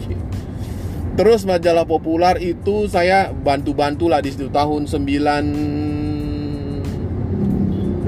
Terus 1.18 1.42
majalah 1.42 1.82
populer 1.82 2.38
itu 2.38 2.86
saya 2.86 3.34
bantu-bantu 3.34 4.06
lah 4.06 4.22
di 4.22 4.30
situ 4.30 4.46
tahun 4.54 4.86
9 4.86 5.02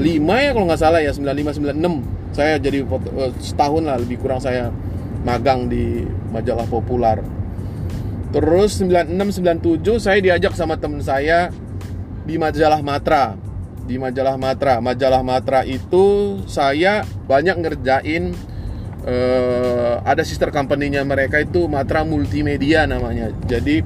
ya 0.01 0.51
kalau 0.57 0.65
nggak 0.71 0.81
salah 0.81 1.03
ya 1.03 1.11
95 1.13 1.61
96 1.61 2.33
saya 2.33 2.57
jadi 2.63 2.87
uh, 2.87 3.35
setahun 3.43 3.83
lah 3.85 3.99
lebih 3.99 4.23
kurang 4.23 4.39
saya 4.41 4.71
magang 5.27 5.69
di 5.69 6.07
majalah 6.31 6.65
populer 6.71 7.21
terus 8.31 8.79
96 8.81 9.45
97 9.45 9.99
saya 10.01 10.19
diajak 10.23 10.55
sama 10.57 10.79
temen 10.81 11.03
saya 11.05 11.51
di 12.25 12.37
majalah 12.37 12.81
Matra. 12.85 13.37
Di 13.85 13.97
majalah 13.97 14.37
Matra. 14.37 14.79
Majalah 14.79 15.23
Matra 15.25 15.61
itu 15.67 16.39
saya 16.47 17.03
banyak 17.27 17.57
ngerjain 17.59 18.33
uh, 19.05 20.01
ada 20.05 20.23
sister 20.23 20.53
company-nya 20.53 21.03
mereka 21.05 21.41
itu 21.41 21.67
Matra 21.67 22.05
Multimedia 22.05 22.85
namanya. 22.85 23.33
Jadi 23.47 23.83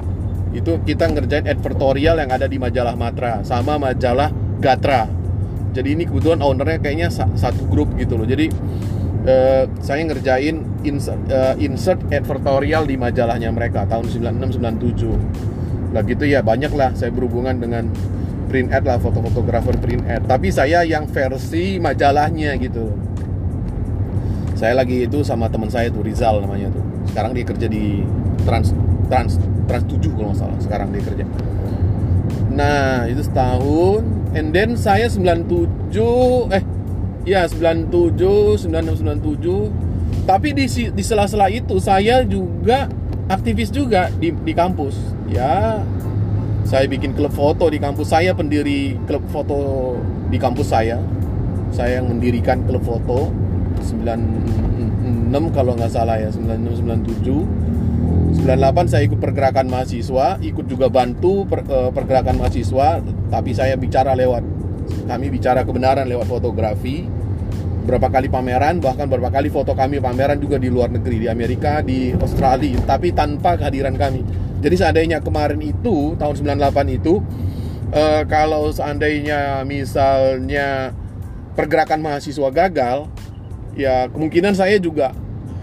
itu 0.55 0.73
kita 0.87 1.11
ngerjain 1.11 1.51
advertorial 1.51 2.23
yang 2.23 2.31
ada 2.31 2.47
di 2.47 2.59
majalah 2.63 2.95
Matra 2.95 3.43
sama 3.43 3.79
majalah 3.79 4.31
Gatra. 4.63 5.11
Jadi 5.75 5.99
ini 5.99 6.07
kebetulan 6.07 6.39
ownernya 6.39 6.79
kayaknya 6.79 7.11
satu 7.11 7.67
grup 7.67 7.91
gitu 7.99 8.15
loh. 8.15 8.23
Jadi 8.23 8.47
uh, 9.27 9.65
saya 9.83 10.01
ngerjain 10.07 10.63
insert, 10.87 11.19
uh, 11.33 11.59
insert 11.59 11.99
advertorial 12.13 12.87
di 12.87 12.95
majalahnya 12.95 13.51
mereka 13.51 13.83
tahun 13.89 14.07
96 14.07 14.63
97 14.63 15.95
lah 15.95 16.03
gitu 16.03 16.27
ya 16.27 16.43
banyak 16.43 16.75
lah 16.75 16.91
saya 16.99 17.15
berhubungan 17.15 17.55
dengan 17.63 17.87
print 18.47 18.71
ad 18.71 18.85
lah 18.87 19.01
foto-fotografer 19.01 19.77
print 19.81 20.05
ad. 20.07 20.29
Tapi 20.29 20.49
saya 20.53 20.85
yang 20.87 21.09
versi 21.09 21.81
majalahnya 21.83 22.55
gitu. 22.61 22.93
Saya 24.55 24.79
lagi 24.79 25.05
itu 25.05 25.27
sama 25.27 25.51
teman 25.51 25.69
saya 25.69 25.91
tuh 25.91 26.07
Rizal 26.07 26.41
namanya 26.45 26.71
tuh. 26.71 26.85
Sekarang 27.11 27.35
dia 27.35 27.45
kerja 27.45 27.67
di 27.67 28.07
Trans 28.47 28.73
Trans 29.11 29.37
Trans 29.67 29.85
7 29.89 30.15
kalau 30.15 30.31
nggak 30.31 30.41
salah. 30.41 30.59
Sekarang 30.63 30.89
dia 30.95 31.03
kerja. 31.03 31.25
Nah 32.55 33.11
itu 33.11 33.23
setahun. 33.27 34.07
And 34.35 34.55
then 34.55 34.79
saya 34.79 35.11
97 35.11 36.55
eh 36.55 36.65
ya 37.27 37.47
97 37.51 38.67
96 38.67 39.05
97 39.05 40.25
tapi 40.25 40.57
di 40.57 40.65
di 40.69 41.03
sela-sela 41.05 41.53
itu 41.53 41.77
saya 41.83 42.25
juga 42.25 42.89
aktivis 43.29 43.69
juga 43.75 44.09
di 44.17 44.31
di 44.33 44.53
kampus. 44.55 44.97
Ya 45.29 45.83
saya 46.75 46.91
bikin 46.91 47.15
klub 47.15 47.31
foto 47.31 47.71
di 47.71 47.79
kampus 47.79 48.11
saya 48.11 48.35
pendiri 48.35 48.99
klub 49.07 49.23
foto 49.31 49.95
di 50.27 50.43
kampus 50.43 50.75
saya. 50.75 50.99
Saya 51.71 52.03
yang 52.03 52.11
mendirikan 52.11 52.67
klub 52.67 52.83
foto 52.83 53.31
96 53.79 55.55
kalau 55.55 55.79
nggak 55.79 55.93
salah 55.95 56.19
ya 56.19 56.35
96 56.35 56.83
97 58.43 58.43
98 58.43 58.91
saya 58.91 59.07
ikut 59.07 59.23
pergerakan 59.23 59.71
mahasiswa 59.71 60.43
ikut 60.43 60.67
juga 60.67 60.91
bantu 60.91 61.47
per, 61.47 61.63
uh, 61.63 61.95
pergerakan 61.95 62.43
mahasiswa 62.43 62.99
tapi 63.31 63.55
saya 63.55 63.79
bicara 63.79 64.19
lewat 64.19 64.43
kami 65.07 65.31
bicara 65.31 65.63
kebenaran 65.63 66.11
lewat 66.11 66.27
fotografi. 66.27 67.07
Berapa 67.87 68.11
kali 68.11 68.27
pameran 68.27 68.83
bahkan 68.83 69.07
berapa 69.07 69.31
kali 69.31 69.47
foto 69.47 69.79
kami 69.79 70.03
pameran 70.03 70.43
juga 70.43 70.59
di 70.59 70.75
luar 70.75 70.91
negeri 70.91 71.23
di 71.23 71.29
Amerika 71.31 71.87
di 71.87 72.11
Australia 72.19 72.83
tapi 72.83 73.15
tanpa 73.15 73.55
kehadiran 73.63 73.95
kami 73.95 74.27
jadi 74.65 74.81
seandainya 74.81 75.21
kemarin 75.21 75.61
itu 75.61 76.17
tahun 76.17 76.41
98 76.41 76.97
itu 76.97 77.21
uh, 77.93 78.25
kalau 78.25 78.73
seandainya 78.73 79.61
misalnya 79.69 80.97
pergerakan 81.53 82.01
mahasiswa 82.01 82.49
gagal 82.49 83.13
ya 83.77 84.09
kemungkinan 84.09 84.57
saya 84.57 84.81
juga 84.81 85.13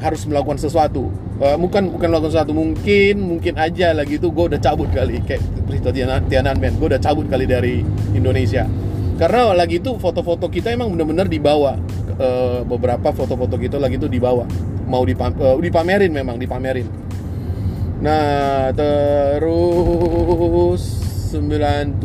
harus 0.05 0.21
melakukan 0.29 0.61
sesuatu. 0.61 1.09
Uh, 1.41 1.57
bukan 1.57 1.89
bukan 1.97 2.13
melakukan 2.13 2.29
sesuatu 2.29 2.53
mungkin 2.53 3.17
mungkin 3.17 3.57
aja 3.57 3.97
lagi 3.97 4.21
itu 4.21 4.29
gue 4.29 4.45
udah 4.53 4.61
cabut 4.61 4.93
kali 4.93 5.17
kayak 5.25 5.41
Prito 5.65 5.89
Tiananmen 6.29 6.77
gue 6.77 6.87
udah 6.93 7.01
cabut 7.01 7.25
kali 7.25 7.49
dari 7.49 7.81
Indonesia. 8.13 8.69
Karena 9.17 9.49
lagi 9.53 9.81
itu 9.81 9.97
foto-foto 9.97 10.45
kita 10.45 10.69
emang 10.69 10.93
bener-bener 10.93 11.25
dibawa. 11.25 11.73
Uh, 12.21 12.61
beberapa 12.69 13.09
foto-foto 13.09 13.57
kita 13.57 13.81
lagi 13.81 13.97
itu 13.97 14.05
dibawa. 14.05 14.45
Mau 14.85 15.01
uh, 15.01 15.57
dipamerin 15.57 16.13
memang 16.13 16.37
dipamerin 16.37 16.85
Nah, 18.01 18.73
terus 18.73 19.61
9798 21.29 22.01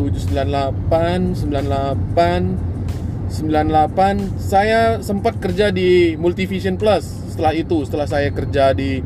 98 1.49 3.33
98 3.33 4.37
saya 4.37 5.01
sempat 5.01 5.41
kerja 5.41 5.73
di 5.73 6.13
Multivision 6.21 6.77
Plus. 6.77 7.33
Setelah 7.33 7.57
itu 7.57 7.89
setelah 7.89 8.05
saya 8.05 8.29
kerja 8.29 8.77
di 8.77 9.01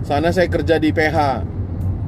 sana 0.00 0.32
saya 0.32 0.48
kerja 0.48 0.80
di 0.80 0.96
PH 0.96 1.12
uh, 1.12 1.44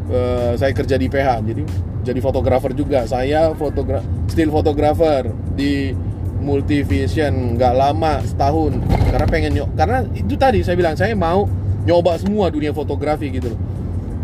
eh, 0.09 0.53
saya 0.57 0.73
kerja 0.73 0.97
di 0.97 1.13
PH 1.13 1.45
jadi 1.45 1.69
jadi 2.01 2.21
fotografer 2.25 2.73
juga. 2.73 3.05
Saya 3.05 3.53
fotogra 3.53 4.01
still 4.33 4.49
fotografer 4.49 5.29
di 5.53 5.93
Multivision 6.41 7.61
nggak 7.61 7.75
lama 7.77 8.25
setahun. 8.25 8.81
Karena 9.13 9.29
pengen 9.29 9.53
nyok 9.61 9.77
karena 9.77 10.09
itu 10.17 10.41
tadi 10.41 10.65
saya 10.65 10.81
bilang 10.81 10.97
saya 10.97 11.13
mau 11.13 11.45
nyoba 11.85 12.17
semua 12.17 12.49
dunia 12.49 12.73
fotografi 12.73 13.29
gitu 13.29 13.53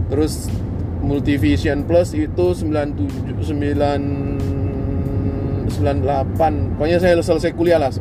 terus 0.08 0.48
Multivision 0.98 1.86
Plus 1.86 2.10
itu 2.12 2.46
97 2.52 3.38
9 3.38 5.78
98 5.78 6.74
pokoknya 6.74 6.98
saya 6.98 7.14
selesai 7.22 7.54
kuliah 7.54 7.78
lah. 7.78 7.94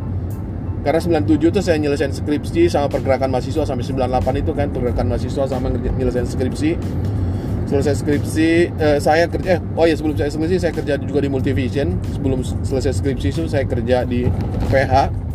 Karena 0.82 1.04
97 1.04 1.52
itu 1.52 1.60
saya 1.60 1.78
nyelesain 1.78 2.16
skripsi 2.16 2.72
sama 2.72 2.88
pergerakan 2.88 3.28
mahasiswa 3.28 3.68
sampai 3.68 3.84
98 3.84 4.40
itu 4.40 4.52
kan 4.56 4.72
pergerakan 4.72 5.06
mahasiswa 5.12 5.44
sama 5.46 5.68
nyelesain 5.76 6.26
skripsi. 6.26 6.80
Selesai 7.68 8.00
skripsi 8.00 8.72
eh, 8.80 8.98
saya 9.04 9.28
kerja 9.28 9.60
eh 9.60 9.62
oh 9.76 9.84
ya 9.84 10.00
sebelum 10.00 10.16
saya 10.16 10.32
skripsi 10.32 10.56
saya 10.64 10.72
kerja 10.72 10.96
juga 10.96 11.20
di 11.20 11.28
Multivision. 11.28 12.00
Sebelum 12.16 12.40
selesai 12.64 13.04
skripsi 13.04 13.36
itu 13.36 13.44
saya 13.52 13.68
kerja 13.68 14.08
di 14.08 14.32
PH 14.72 15.27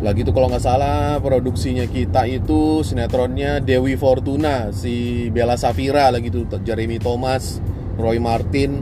lagi 0.00 0.24
itu 0.24 0.32
kalau 0.32 0.48
nggak 0.48 0.64
salah 0.64 1.20
produksinya 1.20 1.84
kita 1.84 2.24
itu 2.24 2.80
sinetronnya 2.80 3.60
Dewi 3.60 4.00
Fortuna 4.00 4.72
si 4.72 5.28
Bella 5.28 5.60
Safira 5.60 6.08
lagi 6.08 6.32
itu 6.32 6.48
Jeremy 6.48 6.96
Thomas 6.96 7.60
Roy 8.00 8.16
Martin 8.16 8.80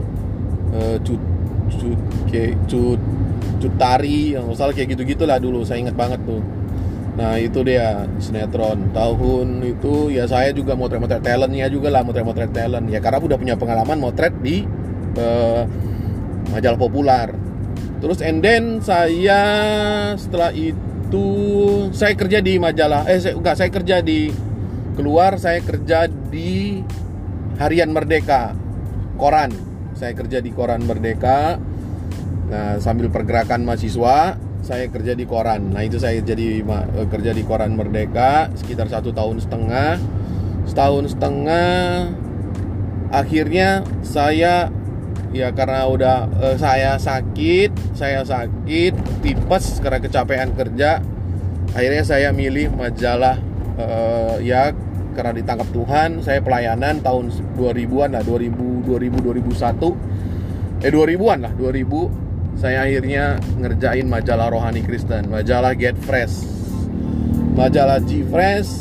uh, 0.71 0.97
Cut 1.03 1.21
Cut 2.31 2.55
Cut 2.71 3.01
Cutari 3.59 4.39
yang 4.39 4.47
salah 4.55 4.71
kayak 4.71 4.95
gitu 4.95 5.03
gitulah 5.03 5.35
dulu 5.35 5.67
saya 5.67 5.83
ingat 5.83 5.99
banget 5.99 6.23
tuh. 6.23 6.39
Nah 7.19 7.35
itu 7.35 7.59
dia 7.67 8.07
sinetron. 8.23 8.95
Tahun 8.95 9.47
itu 9.67 10.07
ya 10.15 10.23
saya 10.23 10.55
juga 10.55 10.79
motret-motret 10.79 11.19
talentnya 11.19 11.67
juga 11.67 11.91
lah 11.91 12.07
motret-motret 12.07 12.55
talent. 12.55 12.87
Ya 12.87 13.03
karena 13.03 13.19
udah 13.19 13.35
punya 13.35 13.59
pengalaman 13.59 13.99
motret 13.99 14.31
di 14.39 14.63
uh, 15.19 15.67
majalah 16.55 16.79
populer 16.79 17.35
terus 17.99 18.23
and 18.23 18.39
then 18.39 18.79
saya 18.79 19.39
setelah 20.15 20.55
itu 20.55 20.79
itu 21.09 21.25
saya 21.89 22.13
kerja 22.13 22.37
di 22.37 22.61
majalah 22.61 23.09
eh 23.09 23.17
saya, 23.17 23.33
enggak 23.33 23.57
saya 23.57 23.73
kerja 23.73 23.97
di 24.05 24.29
keluar 24.93 25.41
saya 25.41 25.57
kerja 25.65 26.05
di 26.05 26.85
Harian 27.57 27.89
Merdeka. 27.89 28.53
Koran. 29.17 29.51
Saya 29.97 30.13
kerja 30.15 30.39
di 30.39 30.53
koran 30.53 30.85
Merdeka. 30.85 31.57
Nah 32.53 32.77
sambil 32.77 33.09
pergerakan 33.09 33.65
mahasiswa 33.65 34.37
saya 34.61 34.85
kerja 34.93 35.17
di 35.17 35.25
koran. 35.25 35.73
Nah 35.73 35.81
itu 35.81 35.97
saya 35.97 36.21
jadi 36.21 36.61
eh, 36.61 37.07
kerja 37.09 37.33
di 37.33 37.41
koran 37.41 37.73
Merdeka 37.73 38.53
sekitar 38.53 38.85
satu 38.87 39.09
tahun 39.09 39.41
setengah. 39.41 39.97
Setahun 40.69 41.17
setengah 41.17 42.13
akhirnya 43.09 43.81
saya 44.05 44.69
ya 45.29 45.53
karena 45.53 45.85
udah 45.85 46.17
uh, 46.41 46.55
saya 46.57 46.97
sakit 46.97 47.93
saya 47.93 48.25
sakit 48.25 48.93
tipes 49.21 49.77
karena 49.77 50.01
kecapean 50.01 50.57
kerja 50.57 51.01
akhirnya 51.77 52.03
saya 52.05 52.29
milih 52.33 52.73
majalah 52.73 53.37
uh, 53.77 54.41
ya 54.41 54.73
karena 55.13 55.31
ditangkap 55.37 55.69
Tuhan 55.69 56.09
saya 56.25 56.41
pelayanan 56.41 57.01
tahun 57.05 57.29
2000-an 57.57 58.09
lah 58.17 58.23
2000 58.25 58.89
2000 58.89 59.21
2001 60.81 60.85
eh 60.85 60.91
2000-an 60.91 61.39
lah 61.45 61.53
2000 61.53 62.29
saya 62.59 62.83
akhirnya 62.83 63.39
ngerjain 63.61 64.07
majalah 64.09 64.51
rohani 64.51 64.83
Kristen 64.83 65.31
majalah 65.31 65.71
Get 65.77 65.95
Fresh. 65.95 66.59
Majalah 67.55 67.99
G 68.03 68.23
Fresh 68.23 68.71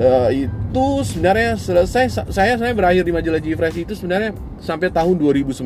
uh, 0.00 0.32
itu 0.32 0.63
itu 0.74 1.06
sebenarnya 1.06 1.54
selesai 1.54 2.34
saya 2.34 2.58
saya 2.58 2.74
berakhir 2.74 3.06
di 3.06 3.14
majalah 3.14 3.38
Gfresh 3.38 3.86
itu 3.86 3.94
sebenarnya 3.94 4.34
sampai 4.58 4.90
tahun 4.90 5.22
2009. 5.22 5.62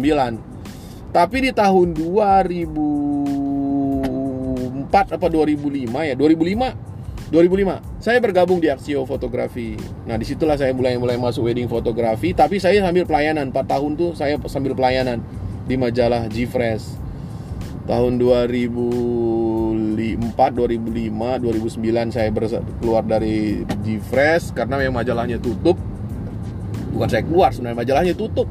Tapi 1.09 1.49
di 1.49 1.51
tahun 1.57 1.97
2004 1.97 4.92
apa 4.92 5.27
2005 5.33 6.12
ya 6.12 6.12
2005 6.12 7.33
2005 7.33 8.05
saya 8.05 8.21
bergabung 8.21 8.61
di 8.61 8.68
Aksio 8.68 9.09
Fotografi. 9.09 9.81
Nah 10.05 10.21
di 10.21 10.29
situlah 10.29 10.61
saya 10.61 10.77
mulai 10.77 11.01
mulai 11.01 11.16
masuk 11.16 11.49
wedding 11.49 11.73
fotografi. 11.73 12.37
Tapi 12.37 12.61
saya 12.61 12.85
sambil 12.85 13.09
pelayanan 13.09 13.49
4 13.49 13.64
tahun 13.64 13.97
tuh 13.97 14.12
saya 14.12 14.37
sambil 14.44 14.77
pelayanan 14.77 15.25
di 15.64 15.81
majalah 15.81 16.29
Gfresh 16.29 17.01
tahun 17.88 18.21
2004, 19.99 20.55
2005, 20.55 21.43
2009 21.43 22.15
saya 22.15 22.31
keluar 22.79 23.03
dari 23.03 23.67
Gfresh 23.67 24.55
karena 24.55 24.79
memang 24.79 25.03
majalahnya 25.03 25.43
tutup. 25.43 25.75
Bukan 26.95 27.09
saya 27.11 27.27
keluar, 27.27 27.51
sebenarnya 27.51 27.79
majalahnya 27.83 28.15
tutup. 28.15 28.47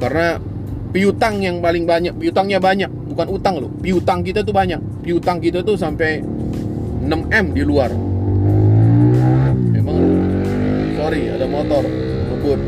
Karena 0.00 0.40
piutang 0.96 1.44
yang 1.44 1.60
paling 1.60 1.84
banyak, 1.84 2.16
piutangnya 2.16 2.56
banyak, 2.64 2.88
bukan 3.12 3.26
utang 3.28 3.60
loh. 3.60 3.68
Piutang 3.84 4.24
kita 4.24 4.40
tuh 4.40 4.56
banyak. 4.56 4.80
Piutang 5.04 5.44
kita 5.44 5.60
tuh 5.60 5.76
sampai 5.76 6.24
6M 7.04 7.52
di 7.52 7.62
luar. 7.62 7.92
Memang 9.68 9.98
sorry 10.96 11.28
ada 11.28 11.44
motor 11.44 11.84
ngebut. 12.32 12.60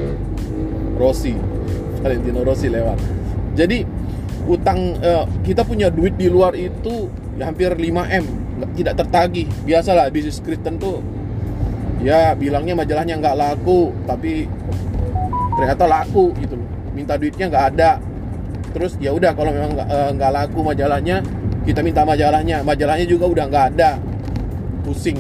Rossi. 0.97 1.33
Valentino 2.01 2.41
Rossi 2.45 2.69
lewat. 2.69 3.01
Jadi 3.57 3.85
utang 4.47 4.95
uh, 5.03 5.27
kita 5.43 5.67
punya 5.67 5.91
duit 5.91 6.15
di 6.15 6.31
luar 6.31 6.55
itu 6.55 7.11
ya 7.37 7.51
hampir 7.51 7.75
5 7.75 7.83
m 8.23 8.25
tidak 8.79 8.95
tertagih. 9.05 9.47
Biasalah 9.67 10.09
bisnis 10.09 10.41
Kristen 10.41 10.79
tuh 10.79 11.03
ya 12.01 12.39
bilangnya 12.39 12.79
majalahnya 12.79 13.19
nggak 13.19 13.37
laku 13.37 13.91
tapi 14.07 14.47
ternyata 15.59 15.85
laku 15.85 16.33
gitu 16.41 16.55
loh. 16.57 16.69
Minta 16.95 17.19
duitnya 17.19 17.51
nggak 17.51 17.65
ada. 17.77 17.91
Terus 18.73 18.97
ya 19.03 19.13
udah 19.13 19.33
kalau 19.35 19.51
memang 19.53 19.73
nggak 20.17 20.31
uh, 20.31 20.35
laku 20.35 20.61
majalahnya 20.63 21.21
kita 21.67 21.83
minta 21.83 22.07
majalahnya. 22.07 22.63
Majalahnya 22.63 23.07
juga 23.11 23.27
udah 23.27 23.45
nggak 23.51 23.67
ada. 23.77 23.99
Pusing. 24.87 25.19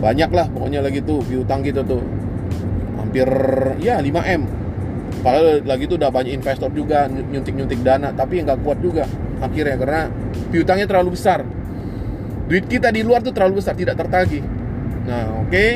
Banyak 0.00 0.30
lah 0.32 0.46
pokoknya 0.48 0.80
lagi 0.80 1.02
tuh 1.02 1.20
piutang 1.26 1.60
gitu 1.66 1.82
tuh. 1.84 2.00
Hampir 2.96 3.26
ya 3.82 3.98
5 3.98 4.06
m 4.38 4.59
Padahal 5.20 5.60
lagi 5.68 5.84
itu 5.84 6.00
udah 6.00 6.08
banyak 6.08 6.32
investor 6.32 6.72
juga 6.72 7.04
nyuntik-nyuntik 7.08 7.84
dana, 7.84 8.08
tapi 8.16 8.40
nggak 8.40 8.64
kuat 8.64 8.80
juga 8.80 9.04
akhirnya 9.40 9.76
karena 9.76 10.00
piutangnya 10.48 10.86
terlalu 10.88 11.16
besar. 11.16 11.44
Duit 12.48 12.66
kita 12.66 12.88
di 12.90 13.04
luar 13.04 13.20
tuh 13.20 13.30
terlalu 13.30 13.60
besar, 13.60 13.76
tidak 13.76 14.00
tertagih. 14.00 14.42
Nah, 15.06 15.44
oke. 15.44 15.48
Okay. 15.52 15.70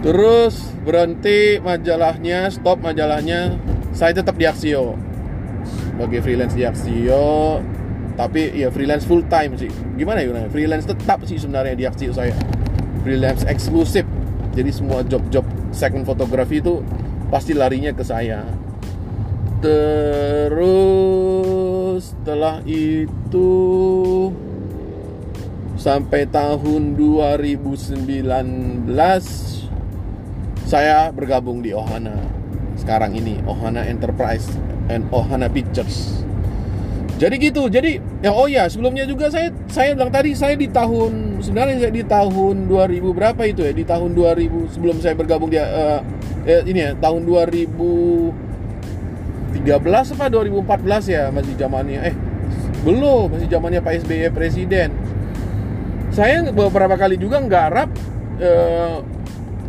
Terus 0.00 0.72
berhenti 0.80 1.60
majalahnya, 1.60 2.48
stop 2.48 2.80
majalahnya. 2.80 3.60
Saya 3.92 4.16
tetap 4.16 4.40
di 4.40 4.48
Aksio. 4.48 4.96
Sebagai 5.92 6.24
freelance 6.24 6.56
di 6.56 6.64
Aksio, 6.64 7.60
tapi 8.16 8.48
ya 8.56 8.72
freelance 8.72 9.04
full 9.04 9.20
time 9.28 9.60
sih. 9.60 9.68
Gimana 10.00 10.24
ya? 10.24 10.48
Freelance 10.48 10.88
tetap 10.88 11.20
sih 11.28 11.36
sebenarnya 11.36 11.76
di 11.76 11.84
Aksio 11.84 12.16
saya. 12.16 12.32
Freelance 13.04 13.44
eksklusif. 13.44 14.08
Jadi 14.56 14.70
semua 14.72 15.04
job-job 15.04 15.44
second 15.70 16.02
fotografi 16.08 16.58
itu 16.58 16.82
pasti 17.30 17.54
larinya 17.54 17.94
ke 17.94 18.02
saya. 18.02 18.42
Terus 19.62 20.90
setelah 22.10 22.58
itu 22.66 23.48
sampai 25.78 26.26
tahun 26.28 26.98
2019 26.98 28.04
saya 30.66 31.14
bergabung 31.14 31.62
di 31.62 31.70
Ohana. 31.70 32.18
Sekarang 32.74 33.14
ini 33.14 33.38
Ohana 33.46 33.86
Enterprise 33.86 34.50
and 34.90 35.06
Ohana 35.14 35.46
Pictures. 35.46 36.26
Jadi 37.20 37.36
gitu 37.36 37.68
jadi 37.68 38.00
ya 38.24 38.32
oh 38.32 38.48
ya 38.48 38.64
sebelumnya 38.66 39.04
juga 39.04 39.28
saya 39.28 39.52
saya 39.68 39.92
bilang 39.92 40.08
tadi 40.08 40.32
saya 40.32 40.56
di 40.56 40.72
tahun 40.72 41.29
sebenarnya 41.40 41.90
di 41.90 42.02
tahun 42.04 42.68
2000 42.68 43.16
berapa 43.16 43.42
itu 43.48 43.64
ya? 43.64 43.72
Di 43.72 43.84
tahun 43.84 44.14
2000 44.14 44.74
sebelum 44.76 45.00
saya 45.00 45.14
bergabung 45.16 45.48
di 45.48 45.56
uh, 45.58 46.00
eh, 46.44 46.62
ini 46.68 46.80
ya 46.80 46.94
tahun 46.96 47.24
2013 47.24 50.14
apa 50.16 50.24
2014 50.30 51.12
ya 51.12 51.30
masih 51.32 51.54
zamannya 51.56 52.00
eh 52.12 52.16
belum 52.80 53.36
masih 53.36 53.48
zamannya 53.48 53.80
Pak 53.84 53.92
SBY 54.04 54.32
presiden. 54.32 54.90
Saya 56.10 56.42
beberapa 56.48 56.96
kali 56.96 57.20
juga 57.20 57.38
nggarap 57.38 57.92
eh, 58.40 58.98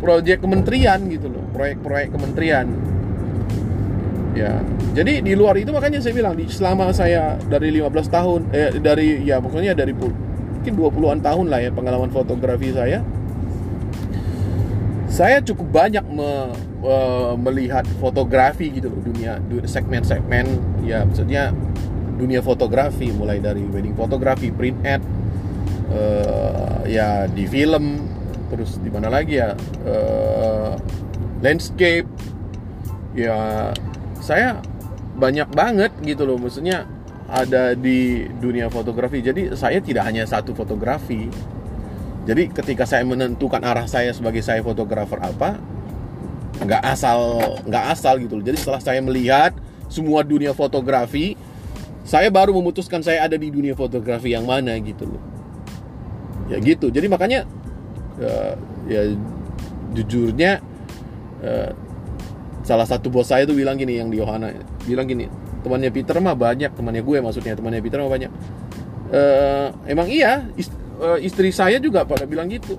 proyek 0.02 0.42
kementerian 0.42 0.98
gitu 1.06 1.30
loh 1.30 1.44
proyek-proyek 1.52 2.10
kementerian. 2.10 2.66
Ya 4.32 4.64
jadi 4.96 5.20
di 5.20 5.36
luar 5.36 5.60
itu 5.60 5.72
makanya 5.72 6.00
saya 6.00 6.16
bilang 6.16 6.36
di 6.36 6.48
selama 6.48 6.92
saya 6.92 7.36
dari 7.48 7.70
15 7.72 8.08
tahun 8.08 8.40
eh 8.52 8.70
dari 8.80 9.24
ya 9.24 9.40
pokoknya 9.40 9.76
dari 9.76 9.92
mungkin 10.62 10.78
20-an 10.78 11.20
tahun 11.26 11.46
lah 11.50 11.58
ya 11.58 11.70
pengalaman 11.74 12.14
fotografi 12.14 12.70
saya. 12.70 13.02
Saya 15.10 15.42
cukup 15.42 15.74
banyak 15.74 16.06
me, 16.06 16.54
uh, 16.86 17.34
melihat 17.34 17.82
fotografi 17.98 18.70
gitu 18.70 18.86
loh 18.86 19.02
dunia 19.02 19.42
segmen-segmen 19.66 20.46
ya 20.86 21.02
maksudnya 21.02 21.50
dunia 22.14 22.38
fotografi 22.38 23.10
mulai 23.10 23.42
dari 23.42 23.66
wedding 23.66 23.98
fotografi, 23.98 24.54
print 24.54 24.78
ad, 24.86 25.02
uh, 25.90 26.86
ya 26.86 27.26
di 27.26 27.42
film, 27.50 28.06
terus 28.54 28.78
di 28.78 28.88
mana 28.88 29.10
lagi 29.10 29.42
ya 29.42 29.58
uh, 29.82 30.78
landscape, 31.42 32.06
ya 33.18 33.74
saya 34.22 34.62
banyak 35.18 35.50
banget 35.50 35.90
gitu 36.06 36.22
loh 36.22 36.38
maksudnya 36.38 36.86
ada 37.32 37.72
di 37.72 38.28
dunia 38.36 38.68
fotografi. 38.68 39.24
Jadi 39.24 39.56
saya 39.56 39.80
tidak 39.80 40.04
hanya 40.04 40.28
satu 40.28 40.52
fotografi. 40.52 41.32
Jadi 42.28 42.52
ketika 42.52 42.84
saya 42.84 43.02
menentukan 43.08 43.64
arah 43.64 43.88
saya 43.88 44.12
sebagai 44.12 44.44
saya 44.44 44.60
fotografer 44.60 45.16
apa, 45.18 45.56
nggak 46.60 46.82
asal 46.84 47.40
nggak 47.64 47.84
asal 47.88 48.20
gitu. 48.20 48.38
Jadi 48.44 48.60
setelah 48.60 48.78
saya 48.84 49.00
melihat 49.00 49.56
semua 49.88 50.20
dunia 50.22 50.52
fotografi, 50.52 51.34
saya 52.04 52.28
baru 52.28 52.52
memutuskan 52.52 53.02
saya 53.02 53.26
ada 53.26 53.34
di 53.40 53.48
dunia 53.50 53.74
fotografi 53.74 54.36
yang 54.36 54.46
mana 54.46 54.76
gitu 54.78 55.08
loh 55.08 55.22
ya 56.50 56.58
gitu 56.58 56.90
jadi 56.90 57.06
makanya 57.06 57.46
uh, 58.18 58.54
ya 58.90 59.14
jujurnya 59.94 60.60
uh, 61.40 61.70
salah 62.66 62.86
satu 62.86 63.08
bos 63.08 63.30
saya 63.30 63.46
tuh 63.46 63.54
bilang 63.54 63.78
gini 63.78 63.98
yang 63.98 64.10
di 64.10 64.18
Yohana 64.18 64.52
bilang 64.84 65.06
gini 65.06 65.26
temannya 65.62 65.90
Peter 65.94 66.18
mah 66.18 66.34
banyak 66.34 66.74
temannya 66.74 67.02
gue 67.06 67.18
maksudnya 67.22 67.54
temannya 67.54 67.80
Peter 67.80 68.02
mah 68.02 68.10
banyak. 68.10 68.30
Uh, 69.12 69.68
emang 69.84 70.08
iya 70.08 70.48
ist 70.56 70.72
uh, 70.98 71.20
istri 71.20 71.52
saya 71.54 71.78
juga 71.78 72.02
pada 72.04 72.26
bilang 72.26 72.50
gitu. 72.50 72.76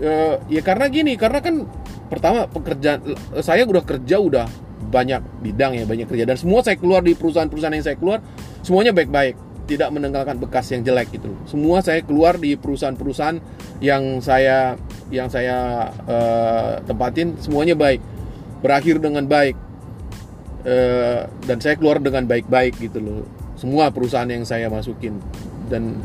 Uh, 0.00 0.42
ya 0.50 0.58
karena 0.64 0.90
gini 0.90 1.14
karena 1.14 1.38
kan 1.38 1.68
pertama 2.10 2.50
pekerjaan 2.50 3.14
saya 3.42 3.62
udah 3.62 3.82
kerja 3.86 4.18
udah 4.18 4.46
banyak 4.90 5.22
bidang 5.44 5.78
ya 5.78 5.84
banyak 5.84 6.08
kerja. 6.08 6.24
Dan 6.24 6.36
semua 6.40 6.64
saya 6.64 6.80
keluar 6.80 7.04
di 7.04 7.14
perusahaan-perusahaan 7.14 7.74
yang 7.76 7.86
saya 7.86 7.96
keluar 8.00 8.18
semuanya 8.64 8.96
baik-baik. 8.96 9.36
Tidak 9.64 9.88
meninggalkan 9.88 10.36
bekas 10.36 10.68
yang 10.76 10.84
jelek 10.84 11.08
gitu. 11.16 11.32
Semua 11.48 11.80
saya 11.80 12.04
keluar 12.04 12.36
di 12.36 12.52
perusahaan-perusahaan 12.52 13.40
yang 13.80 14.20
saya 14.20 14.76
yang 15.08 15.32
saya 15.32 15.88
uh, 16.04 16.84
tempatin 16.84 17.40
semuanya 17.40 17.72
baik. 17.72 18.04
Berakhir 18.60 19.00
dengan 19.00 19.24
baik 19.24 19.56
uh, 20.64 21.28
dan 21.46 21.56
saya 21.60 21.78
keluar 21.78 22.00
dengan 22.00 22.24
baik-baik 22.24 22.80
gitu 22.80 22.98
loh. 23.00 23.22
Semua 23.54 23.88
perusahaan 23.94 24.28
yang 24.28 24.42
saya 24.44 24.66
masukin. 24.68 25.20
Dan 25.70 26.00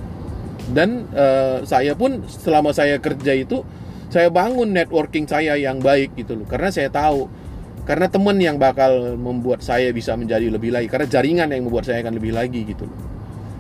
dan 0.70 1.10
uh, 1.18 1.66
saya 1.66 1.98
pun 1.98 2.22
selama 2.30 2.76
saya 2.76 3.02
kerja 3.02 3.34
itu 3.34 3.66
saya 4.14 4.30
bangun 4.30 4.70
networking 4.70 5.26
saya 5.26 5.58
yang 5.58 5.82
baik 5.82 6.14
gitu 6.16 6.38
loh. 6.40 6.46
Karena 6.48 6.70
saya 6.70 6.92
tahu 6.92 7.28
karena 7.90 8.06
teman 8.06 8.38
yang 8.38 8.62
bakal 8.62 9.18
membuat 9.18 9.66
saya 9.66 9.90
bisa 9.90 10.14
menjadi 10.14 10.48
lebih 10.52 10.76
lagi. 10.76 10.88
Karena 10.88 11.08
jaringan 11.10 11.50
yang 11.50 11.66
membuat 11.66 11.90
saya 11.90 12.06
akan 12.06 12.16
lebih 12.16 12.36
lagi 12.36 12.62
gitu 12.64 12.86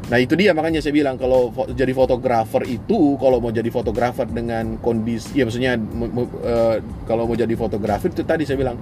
nah 0.09 0.17
itu 0.17 0.33
dia 0.33 0.57
makanya 0.57 0.81
saya 0.81 0.97
bilang 0.97 1.21
kalau 1.21 1.53
jadi 1.69 1.93
fotografer 1.93 2.65
itu 2.65 3.13
kalau 3.21 3.37
mau 3.37 3.53
jadi 3.53 3.69
fotografer 3.69 4.25
dengan 4.25 4.81
kondisi 4.81 5.37
ya 5.37 5.45
maksudnya 5.45 5.77
uh, 5.77 6.81
kalau 7.05 7.29
mau 7.29 7.37
jadi 7.37 7.53
fotografer 7.53 8.09
itu 8.09 8.25
tadi 8.25 8.41
saya 8.41 8.57
bilang 8.57 8.81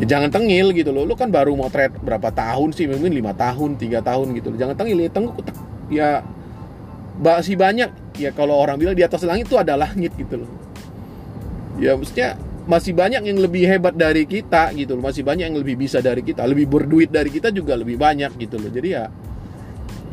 ya 0.00 0.04
jangan 0.18 0.30
tengil 0.30 0.74
gitu 0.74 0.90
loh. 0.90 1.06
Lo 1.06 1.14
kan 1.14 1.30
baru 1.30 1.54
motret 1.54 1.94
berapa 2.02 2.30
tahun 2.34 2.74
sih? 2.74 2.90
Mungkin 2.90 3.14
lima 3.14 3.32
tahun 3.34 3.78
tiga 3.78 4.02
tahun 4.02 4.34
gitu 4.34 4.54
loh. 4.54 4.58
Jangan 4.58 4.74
tengil 4.78 4.98
ya 5.02 5.10
tengok 5.10 5.34
ya 5.90 6.08
masih 7.20 7.54
banyak. 7.54 7.90
Ya 8.18 8.30
kalau 8.30 8.58
orang 8.58 8.78
bilang 8.78 8.94
di 8.94 9.02
atas 9.02 9.22
langit 9.26 9.50
itu 9.50 9.58
ada 9.58 9.74
langit 9.74 10.14
gitu 10.14 10.42
loh. 10.42 10.50
Ya 11.78 11.98
maksudnya 11.98 12.38
masih 12.64 12.96
banyak 12.96 13.28
yang 13.28 13.38
lebih 13.38 13.68
hebat 13.68 13.92
dari 13.92 14.24
kita 14.24 14.70
gitu 14.74 14.94
loh. 14.98 15.02
Masih 15.06 15.26
banyak 15.26 15.50
yang 15.50 15.58
lebih 15.58 15.78
bisa 15.78 15.98
dari 15.98 16.22
kita. 16.22 16.46
Lebih 16.46 16.66
berduit 16.70 17.10
dari 17.10 17.30
kita 17.30 17.50
juga 17.50 17.74
lebih 17.74 17.98
banyak 17.98 18.34
gitu 18.38 18.56
loh. 18.58 18.70
Jadi 18.70 18.88
ya 18.90 19.06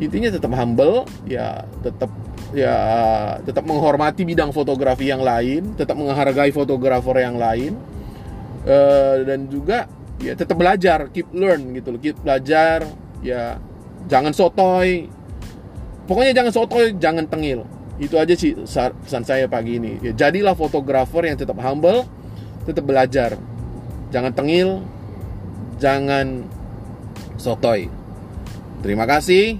intinya 0.02 0.34
tetap 0.34 0.50
humble 0.50 1.06
ya 1.30 1.62
tetap 1.84 2.10
ya 2.52 2.74
tetap 3.46 3.64
menghormati 3.64 4.26
bidang 4.26 4.50
fotografi 4.50 5.08
yang 5.08 5.22
lain 5.22 5.78
tetap 5.78 5.94
menghargai 5.94 6.50
fotografer 6.50 7.22
yang 7.22 7.38
lain 7.38 7.78
uh, 8.66 9.22
dan 9.26 9.46
juga 9.50 9.86
ya 10.22 10.38
tetap 10.38 10.54
belajar 10.58 11.10
keep 11.10 11.30
learn 11.34 11.74
gitu 11.74 11.94
loh. 11.94 12.00
Keep 12.00 12.22
belajar 12.22 12.86
ya 13.22 13.58
jangan 14.06 14.32
sotoy. 14.34 15.10
Pokoknya 16.06 16.32
jangan 16.34 16.52
sotoy 16.52 16.94
jangan 16.98 17.24
tengil. 17.26 17.66
Itu 18.00 18.18
aja 18.18 18.34
sih 18.34 18.56
pesan 19.06 19.22
saya 19.22 19.46
pagi 19.46 19.78
ini. 19.78 20.02
Ya 20.02 20.12
jadilah 20.14 20.58
fotografer 20.58 21.26
yang 21.26 21.38
tetap 21.38 21.58
humble 21.62 22.06
tetap 22.66 22.86
belajar. 22.86 23.34
Jangan 24.14 24.32
tengil 24.34 24.82
jangan 25.82 26.46
sotoy. 27.38 27.90
Terima 28.82 29.06
kasih. 29.06 29.58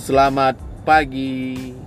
Selamat 0.00 0.58
pagi 0.82 1.79